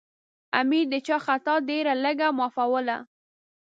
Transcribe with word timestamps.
امیر 0.59 0.85
د 0.93 0.95
چا 1.07 1.17
خطا 1.25 1.55
ډېره 1.69 1.93
لږه 2.03 2.27
معافوله. 2.37 2.97